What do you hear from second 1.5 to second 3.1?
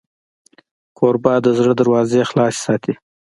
زړه دروازې خلاصې ساتي.